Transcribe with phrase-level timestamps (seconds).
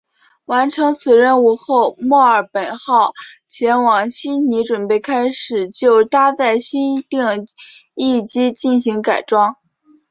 [0.45, 3.13] 完成此任务后墨尔本号
[3.47, 7.45] 前往悉尼准备开始就搭载新定
[7.93, 9.57] 翼机进行改装。